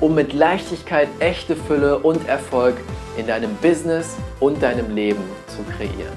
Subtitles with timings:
[0.00, 2.76] um mit Leichtigkeit echte Fülle und Erfolg
[3.18, 6.16] in deinem Business und deinem Leben zu kreieren.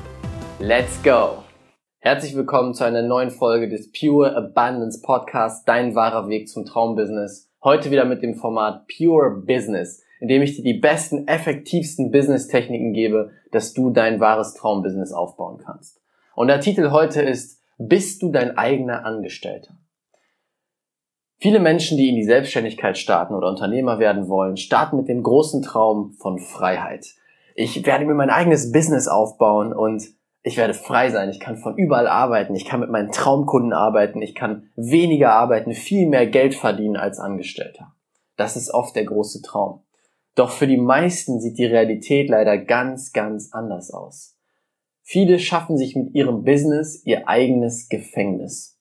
[0.59, 1.43] Let's go!
[1.99, 7.49] Herzlich willkommen zu einer neuen Folge des Pure Abundance Podcasts, dein wahrer Weg zum Traumbusiness.
[7.61, 12.93] Heute wieder mit dem Format Pure Business, in dem ich dir die besten, effektivsten Business-Techniken
[12.93, 16.01] gebe, dass du dein wahres Traumbusiness aufbauen kannst.
[16.35, 19.75] Und der Titel heute ist, bist du dein eigener Angestellter?
[21.43, 25.61] Viele Menschen, die in die Selbstständigkeit starten oder Unternehmer werden wollen, starten mit dem großen
[25.61, 27.15] Traum von Freiheit.
[27.53, 30.07] Ich werde mir mein eigenes Business aufbauen und
[30.41, 31.27] ich werde frei sein.
[31.27, 32.55] Ich kann von überall arbeiten.
[32.55, 34.21] Ich kann mit meinen Traumkunden arbeiten.
[34.21, 37.93] Ich kann weniger arbeiten, viel mehr Geld verdienen als Angestellter.
[38.37, 39.83] Das ist oft der große Traum.
[40.35, 44.37] Doch für die meisten sieht die Realität leider ganz, ganz anders aus.
[45.01, 48.79] Viele schaffen sich mit ihrem Business ihr eigenes Gefängnis.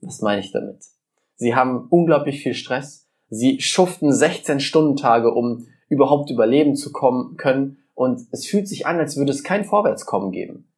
[0.00, 0.91] Was meine ich damit?
[1.36, 3.08] Sie haben unglaublich viel Stress.
[3.28, 7.78] Sie schuften 16 Stunden Tage, um überhaupt überleben zu kommen können.
[7.94, 10.72] Und es fühlt sich an, als würde es kein Vorwärtskommen geben.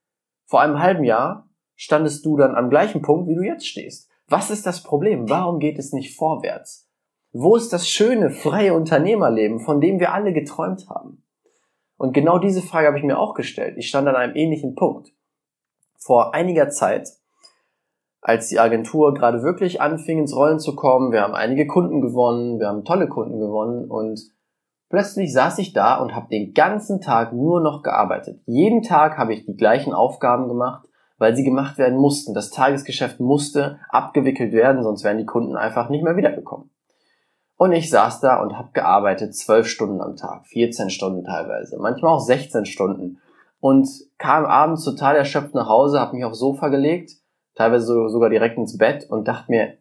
[0.46, 4.08] Vor einem halben Jahr standest du dann am gleichen Punkt, wie du jetzt stehst.
[4.28, 5.28] Was ist das Problem?
[5.28, 6.88] Warum geht es nicht vorwärts?
[7.32, 11.24] Wo ist das schöne, freie Unternehmerleben, von dem wir alle geträumt haben?
[11.96, 13.76] Und genau diese Frage habe ich mir auch gestellt.
[13.76, 15.12] Ich stand an einem ähnlichen Punkt.
[15.98, 17.08] Vor einiger Zeit
[18.24, 21.12] als die Agentur gerade wirklich anfing ins Rollen zu kommen.
[21.12, 24.18] Wir haben einige Kunden gewonnen, wir haben tolle Kunden gewonnen und
[24.88, 28.40] plötzlich saß ich da und habe den ganzen Tag nur noch gearbeitet.
[28.46, 30.88] Jeden Tag habe ich die gleichen Aufgaben gemacht,
[31.18, 32.32] weil sie gemacht werden mussten.
[32.32, 36.70] Das Tagesgeschäft musste abgewickelt werden, sonst wären die Kunden einfach nicht mehr wiedergekommen.
[37.58, 42.14] Und ich saß da und habe gearbeitet, zwölf Stunden am Tag, 14 Stunden teilweise, manchmal
[42.14, 43.18] auch 16 Stunden.
[43.60, 47.18] Und kam abends total erschöpft nach Hause, habe mich aufs Sofa gelegt
[47.54, 49.74] teilweise sogar direkt ins Bett und dachte mir,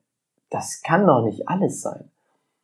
[0.49, 2.11] das kann doch nicht alles sein.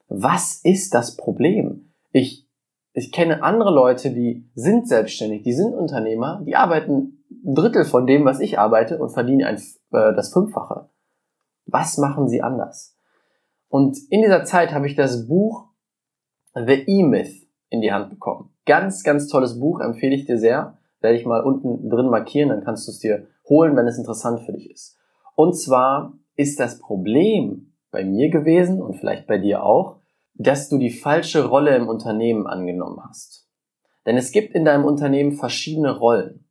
[0.08, 1.92] Was ist das Problem?
[2.12, 2.48] Ich,
[2.94, 8.08] ich kenne andere Leute, die sind selbstständig, die sind Unternehmer, die arbeiten ein Drittel von
[8.08, 10.90] dem, was ich arbeite und verdienen ein, äh, das Fünffache.
[11.66, 12.98] Was machen sie anders?
[13.68, 15.68] Und in dieser Zeit habe ich das Buch
[16.56, 18.50] The E-Myth in die Hand bekommen.
[18.66, 20.78] Ganz, ganz tolles Buch, empfehle ich dir sehr.
[21.02, 24.42] Werde ich mal unten drin markieren, dann kannst du es dir holen, wenn es interessant
[24.42, 24.99] für dich ist.
[25.40, 30.02] Und zwar ist das Problem bei mir gewesen und vielleicht bei dir auch,
[30.34, 33.48] dass du die falsche Rolle im Unternehmen angenommen hast.
[34.06, 36.46] Denn es gibt in deinem Unternehmen verschiedene Rollen.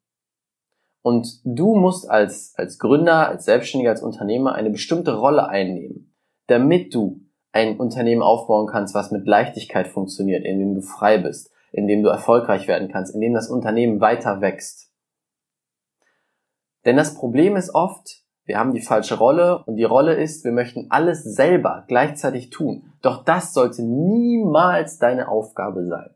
[1.02, 6.14] Und du musst als, als Gründer, als Selbstständiger, als Unternehmer eine bestimmte Rolle einnehmen,
[6.46, 7.20] damit du
[7.52, 12.02] ein Unternehmen aufbauen kannst, was mit Leichtigkeit funktioniert, in dem du frei bist, in dem
[12.02, 14.90] du erfolgreich werden kannst, in dem das Unternehmen weiter wächst.
[16.86, 20.52] Denn das Problem ist oft, wir haben die falsche Rolle und die Rolle ist, wir
[20.52, 22.90] möchten alles selber gleichzeitig tun.
[23.02, 26.14] Doch das sollte niemals deine Aufgabe sein.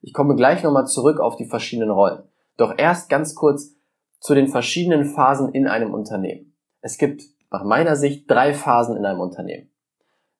[0.00, 2.22] Ich komme gleich nochmal zurück auf die verschiedenen Rollen.
[2.56, 3.74] Doch erst ganz kurz
[4.20, 6.54] zu den verschiedenen Phasen in einem Unternehmen.
[6.82, 9.68] Es gibt nach meiner Sicht drei Phasen in einem Unternehmen.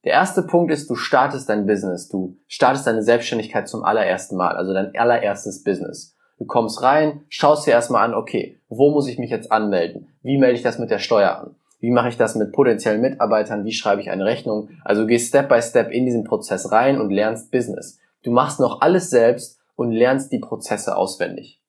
[0.04, 4.54] Der erste Punkt ist, du startest dein Business, du startest deine Selbstständigkeit zum allerersten Mal,
[4.54, 6.11] also dein allererstes Business.
[6.42, 10.08] Du kommst rein, schaust dir erstmal an, okay, wo muss ich mich jetzt anmelden?
[10.24, 11.54] Wie melde ich das mit der Steuer an?
[11.78, 13.64] Wie mache ich das mit potenziellen Mitarbeitern?
[13.64, 14.70] Wie schreibe ich eine Rechnung?
[14.84, 18.00] Also gehst Step by Step in diesen Prozess rein und lernst Business.
[18.24, 21.62] Du machst noch alles selbst und lernst die Prozesse auswendig.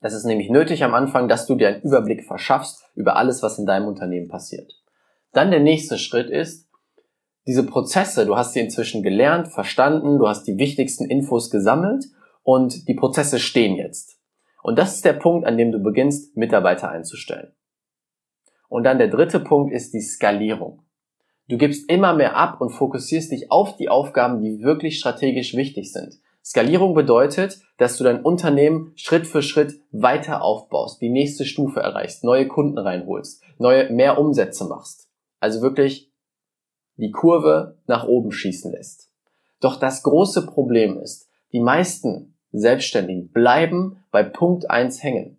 [0.00, 3.58] Das ist nämlich nötig am Anfang, dass du dir einen Überblick verschaffst über alles, was
[3.58, 4.72] in deinem Unternehmen passiert.
[5.32, 6.68] Dann der nächste Schritt ist,
[7.48, 12.04] diese Prozesse, du hast sie inzwischen gelernt, verstanden, du hast die wichtigsten Infos gesammelt
[12.42, 14.18] und die Prozesse stehen jetzt.
[14.62, 17.52] Und das ist der Punkt, an dem du beginnst, Mitarbeiter einzustellen.
[18.68, 20.82] Und dann der dritte Punkt ist die Skalierung.
[21.48, 25.92] Du gibst immer mehr ab und fokussierst dich auf die Aufgaben, die wirklich strategisch wichtig
[25.92, 26.18] sind.
[26.44, 32.24] Skalierung bedeutet, dass du dein Unternehmen Schritt für Schritt weiter aufbaust, die nächste Stufe erreichst,
[32.24, 35.08] neue Kunden reinholst, neue, mehr Umsätze machst.
[35.38, 36.10] Also wirklich
[36.96, 39.10] die Kurve nach oben schießen lässt.
[39.60, 45.38] Doch das große Problem ist, die meisten Selbstständigen bleiben bei Punkt eins hängen.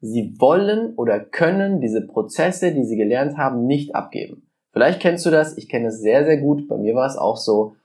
[0.00, 4.48] Sie wollen oder können diese Prozesse, die sie gelernt haben, nicht abgeben.
[4.72, 7.36] Vielleicht kennst du das, ich kenne es sehr, sehr gut, bei mir war es auch
[7.36, 7.76] so.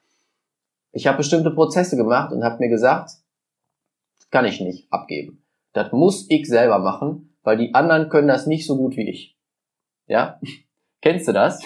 [0.91, 3.11] Ich habe bestimmte Prozesse gemacht und habe mir gesagt,
[4.29, 5.43] kann ich nicht abgeben.
[5.73, 9.37] Das muss ich selber machen, weil die anderen können das nicht so gut wie ich.
[10.07, 10.39] Ja?
[11.01, 11.61] Kennst du das?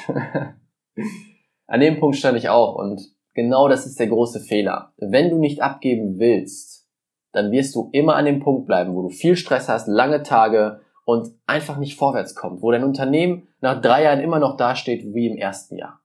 [1.68, 4.94] An dem Punkt stand ich auch und genau das ist der große Fehler.
[4.98, 6.88] Wenn du nicht abgeben willst,
[7.32, 10.82] dann wirst du immer an dem Punkt bleiben, wo du viel Stress hast, lange Tage
[11.06, 15.28] und einfach nicht vorwärts kommt, wo dein Unternehmen nach drei Jahren immer noch dasteht wie
[15.28, 16.02] im ersten Jahr.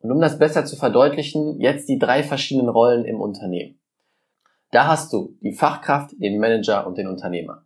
[0.00, 3.80] Und um das besser zu verdeutlichen, jetzt die drei verschiedenen Rollen im Unternehmen.
[4.70, 7.64] Da hast du die Fachkraft, den Manager und den Unternehmer.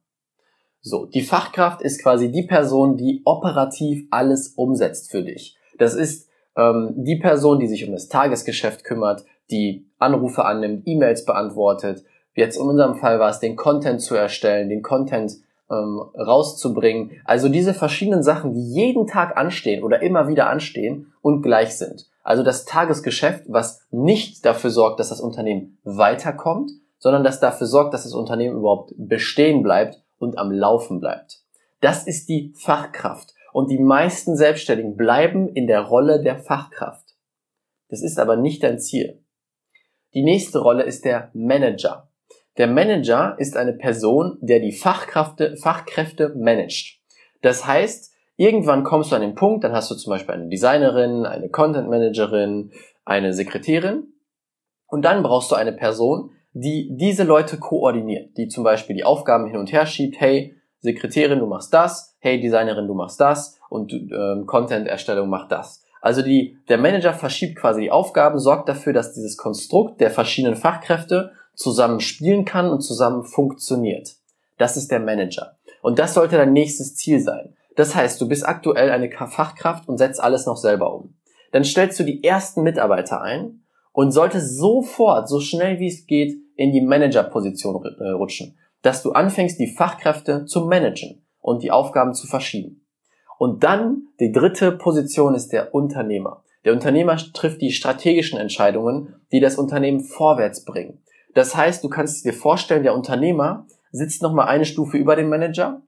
[0.81, 5.57] So, die Fachkraft ist quasi die Person, die operativ alles umsetzt für dich.
[5.79, 11.25] Das ist ähm, die Person, die sich um das Tagesgeschäft kümmert, die Anrufe annimmt, E-Mails
[11.25, 12.05] beantwortet.
[12.35, 15.33] Jetzt in unserem Fall war es, den Content zu erstellen, den Content
[15.71, 17.13] ähm, rauszubringen.
[17.25, 22.07] Also diese verschiedenen Sachen, die jeden Tag anstehen oder immer wieder anstehen und gleich sind.
[22.23, 27.95] Also das Tagesgeschäft, was nicht dafür sorgt, dass das Unternehmen weiterkommt, sondern das dafür sorgt,
[27.95, 31.41] dass das Unternehmen überhaupt bestehen bleibt und am Laufen bleibt.
[31.81, 33.35] Das ist die Fachkraft.
[33.53, 37.15] Und die meisten Selbstständigen bleiben in der Rolle der Fachkraft.
[37.89, 39.23] Das ist aber nicht dein Ziel.
[40.15, 42.09] Die nächste Rolle ist der Manager.
[42.59, 47.01] Der Manager ist eine Person, der die Fachkräfte, Fachkräfte managt.
[47.41, 51.25] Das heißt, irgendwann kommst du an den Punkt, dann hast du zum Beispiel eine Designerin,
[51.25, 52.73] eine Content Managerin,
[53.05, 54.13] eine Sekretärin
[54.87, 59.47] und dann brauchst du eine Person, die diese Leute koordiniert, die zum Beispiel die Aufgaben
[59.47, 63.93] hin und her schiebt, hey, Sekretärin, du machst das, hey, Designerin, du machst das und
[63.93, 65.85] ähm, Content-Erstellung macht das.
[66.01, 70.57] Also die, der Manager verschiebt quasi die Aufgaben, sorgt dafür, dass dieses Konstrukt der verschiedenen
[70.57, 74.17] Fachkräfte zusammen spielen kann und zusammen funktioniert.
[74.59, 75.57] Das ist der Manager.
[75.81, 77.55] Und das sollte dein nächstes Ziel sein.
[77.77, 81.15] Das heißt, du bist aktuell eine Fachkraft und setzt alles noch selber um.
[81.53, 83.63] Dann stellst du die ersten Mitarbeiter ein
[83.93, 89.13] und sollte sofort, so schnell wie es geht, in die Managerposition äh, rutschen, dass du
[89.13, 92.85] anfängst, die Fachkräfte zu managen und die Aufgaben zu verschieben.
[93.39, 96.45] Und dann die dritte Position ist der Unternehmer.
[96.65, 101.03] Der Unternehmer trifft die strategischen Entscheidungen, die das Unternehmen vorwärts bringen.
[101.35, 105.83] Das heißt, du kannst dir vorstellen, der Unternehmer sitzt nochmal eine Stufe über dem Manager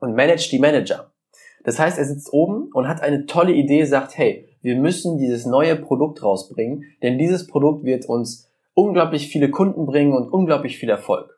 [0.00, 1.10] und managt die Manager.
[1.64, 5.44] Das heißt, er sitzt oben und hat eine tolle Idee, sagt, hey, wir müssen dieses
[5.46, 10.88] neue Produkt rausbringen, denn dieses Produkt wird uns unglaublich viele Kunden bringen und unglaublich viel
[10.88, 11.37] Erfolg.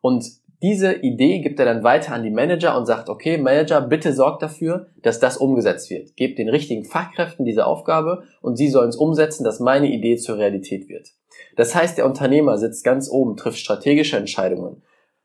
[0.00, 0.24] Und
[0.62, 4.42] diese Idee gibt er dann weiter an die Manager und sagt, okay, Manager, bitte sorgt
[4.42, 6.16] dafür, dass das umgesetzt wird.
[6.16, 10.38] Gebt den richtigen Fachkräften diese Aufgabe und sie sollen es umsetzen, dass meine Idee zur
[10.38, 11.08] Realität wird.
[11.56, 14.82] Das heißt, der Unternehmer sitzt ganz oben, trifft strategische Entscheidungen.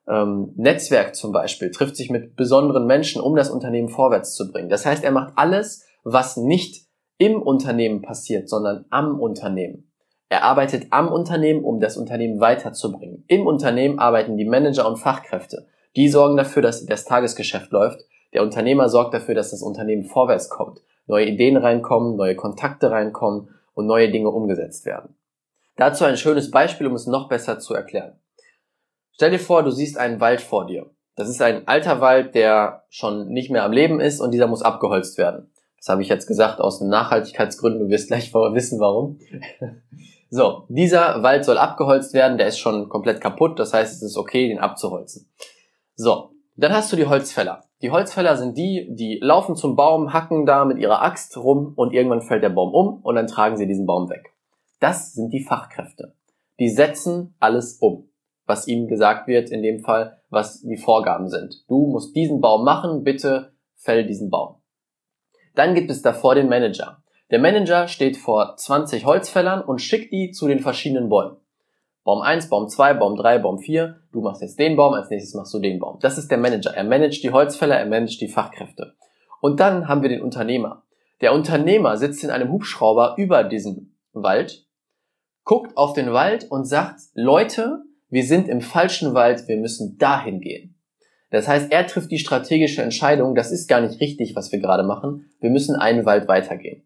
[0.07, 4.69] Ähm, Netzwerk zum Beispiel trifft sich mit besonderen Menschen, um das Unternehmen vorwärts zu bringen.
[4.69, 9.90] Das heißt, er macht alles, was nicht im Unternehmen passiert, sondern am Unternehmen.
[10.31, 13.25] Er arbeitet am Unternehmen, um das Unternehmen weiterzubringen.
[13.27, 15.67] Im Unternehmen arbeiten die Manager und Fachkräfte.
[15.97, 17.99] Die sorgen dafür, dass das Tagesgeschäft läuft.
[18.31, 20.79] Der Unternehmer sorgt dafür, dass das Unternehmen vorwärts kommt.
[21.05, 25.17] Neue Ideen reinkommen, neue Kontakte reinkommen und neue Dinge umgesetzt werden.
[25.75, 28.17] Dazu ein schönes Beispiel, um es noch besser zu erklären.
[29.11, 30.91] Stell dir vor, du siehst einen Wald vor dir.
[31.17, 34.61] Das ist ein alter Wald, der schon nicht mehr am Leben ist und dieser muss
[34.61, 35.51] abgeholzt werden.
[35.75, 37.81] Das habe ich jetzt gesagt aus Nachhaltigkeitsgründen.
[37.81, 39.19] Du wirst gleich wissen, warum.
[40.33, 42.37] So, dieser Wald soll abgeholzt werden.
[42.37, 43.59] Der ist schon komplett kaputt.
[43.59, 45.29] Das heißt, es ist okay, den abzuholzen.
[45.95, 47.65] So, dann hast du die Holzfäller.
[47.81, 51.93] Die Holzfäller sind die, die laufen zum Baum, hacken da mit ihrer Axt rum und
[51.93, 54.33] irgendwann fällt der Baum um und dann tragen sie diesen Baum weg.
[54.79, 56.15] Das sind die Fachkräfte.
[56.59, 58.09] Die setzen alles um,
[58.45, 61.65] was ihnen gesagt wird, in dem Fall, was die Vorgaben sind.
[61.67, 64.61] Du musst diesen Baum machen, bitte fäll diesen Baum.
[65.55, 67.00] Dann gibt es davor den Manager.
[67.31, 71.37] Der Manager steht vor 20 Holzfällern und schickt die zu den verschiedenen Bäumen.
[72.03, 74.01] Baum 1, Baum 2, Baum 3, Baum 4.
[74.11, 75.99] Du machst jetzt den Baum, als nächstes machst du den Baum.
[76.01, 76.75] Das ist der Manager.
[76.75, 78.95] Er managt die Holzfäller, er managt die Fachkräfte.
[79.39, 80.83] Und dann haben wir den Unternehmer.
[81.21, 84.65] Der Unternehmer sitzt in einem Hubschrauber über diesem Wald,
[85.45, 90.41] guckt auf den Wald und sagt, Leute, wir sind im falschen Wald, wir müssen dahin
[90.41, 90.75] gehen.
[91.29, 94.83] Das heißt, er trifft die strategische Entscheidung, das ist gar nicht richtig, was wir gerade
[94.83, 96.83] machen, wir müssen einen Wald weitergehen.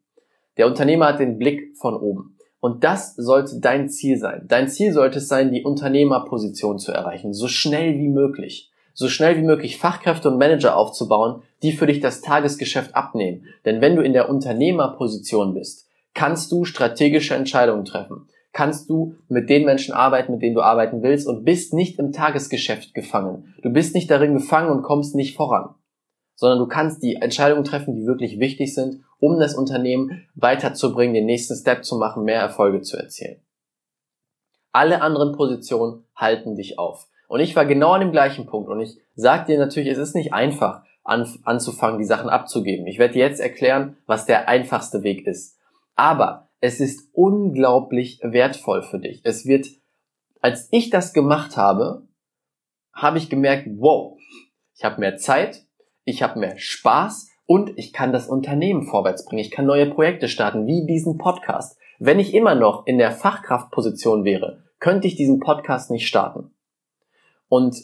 [0.57, 2.37] Der Unternehmer hat den Blick von oben.
[2.59, 4.45] Und das sollte dein Ziel sein.
[4.47, 8.71] Dein Ziel sollte es sein, die Unternehmerposition zu erreichen, so schnell wie möglich.
[8.93, 13.45] So schnell wie möglich Fachkräfte und Manager aufzubauen, die für dich das Tagesgeschäft abnehmen.
[13.65, 19.49] Denn wenn du in der Unternehmerposition bist, kannst du strategische Entscheidungen treffen kannst du mit
[19.49, 23.53] den Menschen arbeiten, mit denen du arbeiten willst und bist nicht im Tagesgeschäft gefangen.
[23.61, 25.75] Du bist nicht darin gefangen und kommst nicht voran.
[26.35, 31.25] Sondern du kannst die Entscheidungen treffen, die wirklich wichtig sind, um das Unternehmen weiterzubringen, den
[31.25, 33.41] nächsten Step zu machen, mehr Erfolge zu erzielen.
[34.71, 37.07] Alle anderen Positionen halten dich auf.
[37.27, 40.15] Und ich war genau an dem gleichen Punkt und ich sage dir natürlich, es ist
[40.15, 42.87] nicht einfach, an, anzufangen, die Sachen abzugeben.
[42.87, 45.57] Ich werde dir jetzt erklären, was der einfachste Weg ist.
[45.95, 49.21] Aber es ist unglaublich wertvoll für dich.
[49.23, 49.67] Es wird,
[50.41, 52.07] als ich das gemacht habe,
[52.91, 54.17] habe ich gemerkt, wow,
[54.75, 55.64] ich habe mehr Zeit,
[56.05, 59.41] ich habe mehr Spaß und ich kann das Unternehmen vorwärts bringen.
[59.41, 61.77] Ich kann neue Projekte starten, wie diesen Podcast.
[61.99, 66.51] Wenn ich immer noch in der Fachkraftposition wäre, könnte ich diesen Podcast nicht starten.
[67.49, 67.75] Und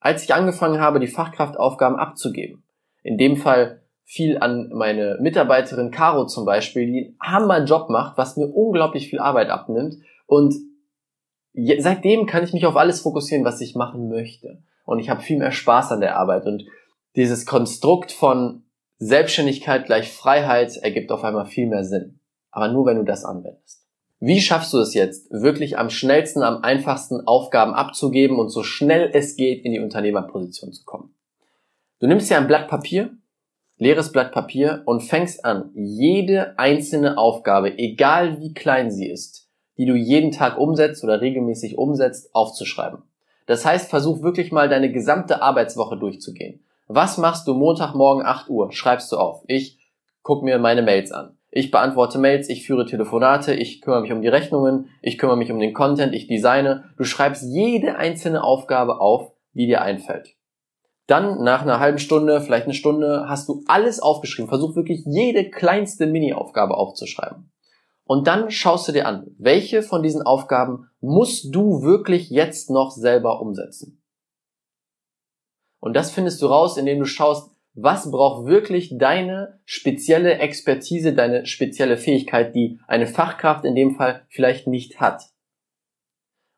[0.00, 2.62] als ich angefangen habe, die Fachkraftaufgaben abzugeben,
[3.02, 8.36] in dem Fall viel an meine Mitarbeiterin Caro zum Beispiel, die einen Hammer-Job macht, was
[8.36, 9.96] mir unglaublich viel Arbeit abnimmt
[10.26, 10.54] und
[11.54, 14.62] seitdem kann ich mich auf alles fokussieren, was ich machen möchte.
[14.84, 16.46] Und ich habe viel mehr Spaß an der Arbeit.
[16.46, 16.64] Und
[17.16, 18.64] dieses Konstrukt von
[18.98, 22.20] Selbstständigkeit gleich Freiheit ergibt auf einmal viel mehr Sinn.
[22.50, 23.86] Aber nur, wenn du das anwendest.
[24.22, 29.10] Wie schaffst du es jetzt, wirklich am schnellsten, am einfachsten Aufgaben abzugeben und so schnell
[29.14, 31.14] es geht in die Unternehmerposition zu kommen?
[32.00, 33.16] Du nimmst dir ein Blatt Papier,
[33.78, 39.49] leeres Blatt Papier und fängst an, jede einzelne Aufgabe, egal wie klein sie ist,
[39.80, 42.98] die du jeden Tag umsetzt oder regelmäßig umsetzt, aufzuschreiben.
[43.46, 46.62] Das heißt, versuch wirklich mal deine gesamte Arbeitswoche durchzugehen.
[46.86, 48.72] Was machst du Montagmorgen 8 Uhr?
[48.72, 49.42] Schreibst du auf.
[49.46, 49.78] Ich
[50.22, 51.38] guck mir meine Mails an.
[51.50, 55.50] Ich beantworte Mails, ich führe Telefonate, ich kümmere mich um die Rechnungen, ich kümmere mich
[55.50, 56.84] um den Content, ich designe.
[56.98, 60.34] Du schreibst jede einzelne Aufgabe auf, die dir einfällt.
[61.06, 64.50] Dann nach einer halben Stunde, vielleicht eine Stunde, hast du alles aufgeschrieben.
[64.50, 67.50] Versuch wirklich jede kleinste Mini-Aufgabe aufzuschreiben.
[68.10, 72.90] Und dann schaust du dir an, welche von diesen Aufgaben musst du wirklich jetzt noch
[72.90, 74.02] selber umsetzen.
[75.78, 81.46] Und das findest du raus, indem du schaust, was braucht wirklich deine spezielle Expertise, deine
[81.46, 85.22] spezielle Fähigkeit, die eine Fachkraft in dem Fall vielleicht nicht hat.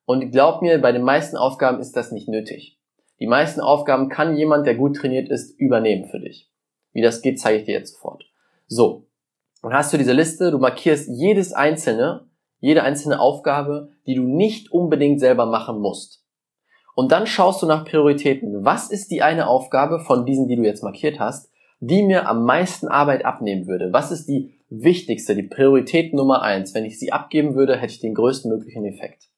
[0.06, 2.78] Und glaub mir, bei den meisten Aufgaben ist das nicht nötig.
[3.20, 6.50] Die meisten Aufgaben kann jemand, der gut trainiert ist, übernehmen für dich.
[6.94, 8.24] Wie das geht, zeige ich dir jetzt sofort.
[8.68, 9.06] So.
[9.62, 12.26] Dann hast du diese Liste, du markierst jedes einzelne,
[12.58, 16.24] jede einzelne Aufgabe, die du nicht unbedingt selber machen musst.
[16.94, 18.64] Und dann schaust du nach Prioritäten.
[18.64, 21.50] Was ist die eine Aufgabe von diesen, die du jetzt markiert hast,
[21.80, 23.92] die mir am meisten Arbeit abnehmen würde?
[23.92, 26.74] Was ist die wichtigste, die Priorität Nummer eins?
[26.74, 29.28] Wenn ich sie abgeben würde, hätte ich den größten möglichen Effekt.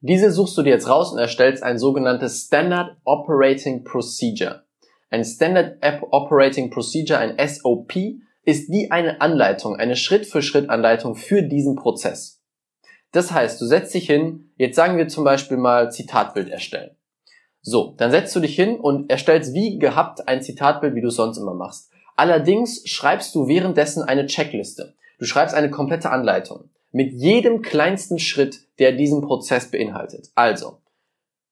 [0.00, 4.64] Diese suchst du dir jetzt raus und erstellst ein sogenanntes Standard Operating Procedure.
[5.10, 5.76] Ein Standard
[6.10, 7.92] Operating Procedure, ein SOP,
[8.44, 12.42] ist die eine Anleitung, eine Schritt-für-Schritt-Anleitung für diesen Prozess.
[13.12, 16.96] Das heißt, du setzt dich hin, jetzt sagen wir zum Beispiel mal Zitatbild erstellen.
[17.60, 21.16] So, dann setzt du dich hin und erstellst wie gehabt ein Zitatbild, wie du es
[21.16, 21.90] sonst immer machst.
[22.16, 24.94] Allerdings schreibst du währenddessen eine Checkliste.
[25.18, 30.30] Du schreibst eine komplette Anleitung mit jedem kleinsten Schritt, der diesen Prozess beinhaltet.
[30.34, 30.78] Also,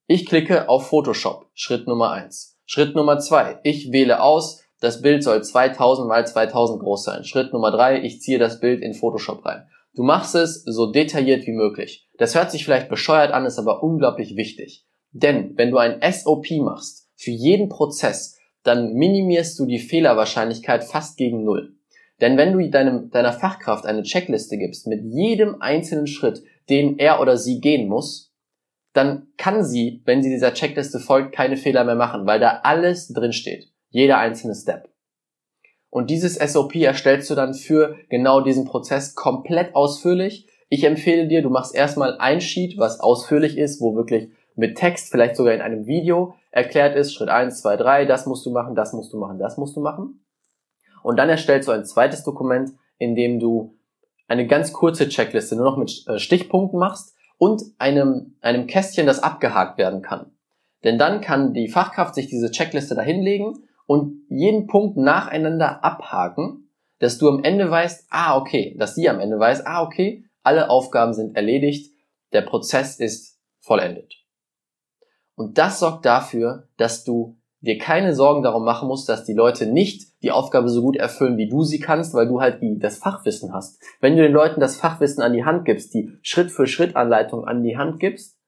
[0.06, 2.58] ich klicke auf Photoshop, Schritt Nummer eins.
[2.66, 7.24] Schritt Nummer zwei, ich wähle aus, das Bild soll 2000 mal 2000 groß sein.
[7.24, 9.66] Schritt Nummer drei, ich ziehe das Bild in Photoshop rein.
[9.94, 12.08] Du machst es so detailliert wie möglich.
[12.18, 14.86] Das hört sich vielleicht bescheuert an, ist aber unglaublich wichtig.
[15.12, 21.16] Denn wenn du ein SOP machst für jeden Prozess, dann minimierst du die Fehlerwahrscheinlichkeit fast
[21.16, 21.74] gegen Null.
[22.20, 27.20] Denn wenn du deinem, deiner Fachkraft eine Checkliste gibst mit jedem einzelnen Schritt, den er
[27.20, 28.32] oder sie gehen muss,
[28.92, 33.08] dann kann sie, wenn sie dieser Checkliste folgt, keine Fehler mehr machen, weil da alles
[33.08, 33.69] drin steht.
[33.90, 34.88] Jeder einzelne Step.
[35.90, 40.46] Und dieses SOP erstellst du dann für genau diesen Prozess komplett ausführlich.
[40.68, 45.10] Ich empfehle dir, du machst erstmal ein Sheet, was ausführlich ist, wo wirklich mit Text,
[45.10, 48.74] vielleicht sogar in einem Video erklärt ist, Schritt 1, 2, 3, das musst du machen,
[48.74, 50.24] das musst du machen, das musst du machen.
[51.02, 53.74] Und dann erstellst du ein zweites Dokument, in dem du
[54.28, 59.22] eine ganz kurze Checkliste nur noch mit äh, Stichpunkten machst und einem, einem Kästchen, das
[59.22, 60.30] abgehakt werden kann.
[60.84, 66.70] Denn dann kann die Fachkraft sich diese Checkliste dahinlegen und jeden Punkt nacheinander abhaken,
[67.00, 70.70] dass du am Ende weißt, ah, okay, dass sie am Ende weiß, ah, okay, alle
[70.70, 71.92] Aufgaben sind erledigt,
[72.32, 74.14] der Prozess ist vollendet.
[75.34, 79.66] Und das sorgt dafür, dass du dir keine Sorgen darum machen musst, dass die Leute
[79.66, 82.98] nicht die Aufgabe so gut erfüllen, wie du sie kannst, weil du halt die, das
[82.98, 83.82] Fachwissen hast.
[84.00, 87.98] Wenn du den Leuten das Fachwissen an die Hand gibst, die Schritt-für-Schritt-Anleitung an die Hand
[87.98, 88.38] gibst,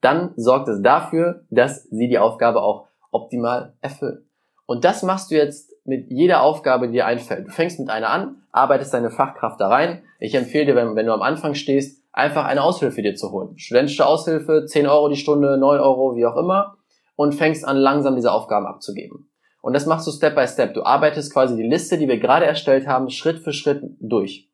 [0.00, 4.25] dann sorgt es dafür, dass sie die Aufgabe auch optimal erfüllen.
[4.66, 7.46] Und das machst du jetzt mit jeder Aufgabe, die dir einfällt.
[7.46, 10.02] Du fängst mit einer an, arbeitest deine Fachkraft da rein.
[10.18, 13.56] Ich empfehle dir, wenn, wenn du am Anfang stehst, einfach eine Aushilfe dir zu holen.
[13.56, 16.76] Studentische Aushilfe, 10 Euro die Stunde, 9 Euro, wie auch immer.
[17.14, 19.30] Und fängst an, langsam diese Aufgaben abzugeben.
[19.62, 20.74] Und das machst du Step by Step.
[20.74, 24.50] Du arbeitest quasi die Liste, die wir gerade erstellt haben, Schritt für Schritt durch.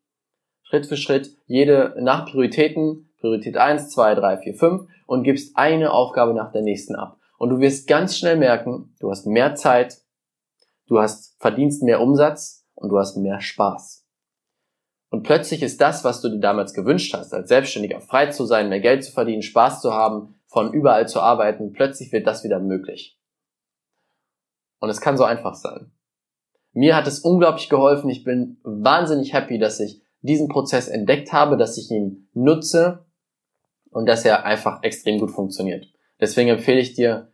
[0.63, 5.93] Schritt für Schritt, jede nach Prioritäten, Priorität 1, 2, 3, 4, 5 und gibst eine
[5.93, 7.19] Aufgabe nach der nächsten ab.
[7.39, 9.99] Und du wirst ganz schnell merken, du hast mehr Zeit,
[10.93, 14.07] du hast verdienst mehr Umsatz und du hast mehr Spaß.
[15.11, 18.69] Und plötzlich ist das, was du dir damals gewünscht hast, als Selbstständiger frei zu sein,
[18.69, 22.61] mehr Geld zu verdienen, Spaß zu haben, von überall zu arbeiten, plötzlich wird das wieder
[22.61, 23.19] möglich.
[24.81, 25.93] Und es kann so einfach sein.
[26.73, 28.11] Mir hat es unglaublich geholfen.
[28.11, 33.07] Ich bin wahnsinnig happy, dass ich diesen Prozess entdeckt habe, dass ich ihn nutze
[33.91, 35.87] und dass er einfach extrem gut funktioniert.
[36.21, 37.32] Deswegen empfehle ich dir,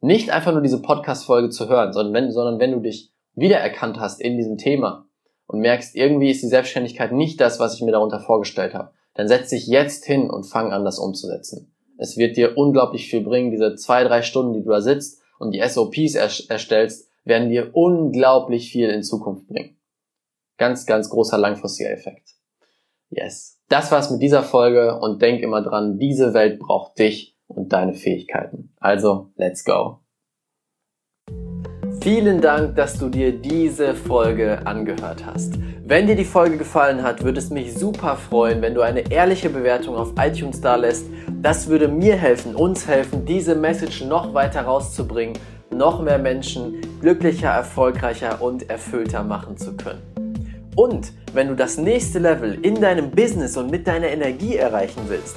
[0.00, 4.20] nicht einfach nur diese Podcast-Folge zu hören, sondern wenn, sondern wenn du dich wiedererkannt hast
[4.20, 5.06] in diesem Thema
[5.46, 9.28] und merkst, irgendwie ist die Selbstständigkeit nicht das, was ich mir darunter vorgestellt habe, dann
[9.28, 11.72] setz dich jetzt hin und fang an, das umzusetzen.
[11.98, 13.50] Es wird dir unglaublich viel bringen.
[13.50, 18.72] Diese zwei, drei Stunden, die du da sitzt und die SOPs erstellst, werden dir unglaublich
[18.72, 19.76] viel in Zukunft bringen.
[20.56, 22.30] Ganz, ganz großer langfristiger Effekt.
[23.10, 23.58] Yes.
[23.68, 27.94] Das war's mit dieser Folge und denk immer dran, diese Welt braucht dich und deine
[27.94, 28.72] Fähigkeiten.
[28.78, 30.00] Also, let's go.
[32.02, 35.58] Vielen Dank, dass du dir diese Folge angehört hast.
[35.84, 39.50] Wenn dir die Folge gefallen hat, würde es mich super freuen, wenn du eine ehrliche
[39.50, 41.06] Bewertung auf iTunes da lässt.
[41.42, 45.36] Das würde mir helfen, uns helfen, diese Message noch weiter rauszubringen,
[45.70, 50.00] noch mehr Menschen glücklicher, erfolgreicher und erfüllter machen zu können.
[50.76, 55.36] Und wenn du das nächste Level in deinem Business und mit deiner Energie erreichen willst,